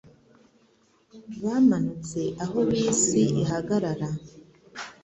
Bamanutse 1.43 2.19
aho 2.43 2.57
bisi 2.69 3.23
ihagarara 3.41 4.09